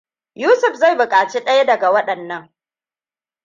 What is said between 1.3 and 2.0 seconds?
ɗaya daga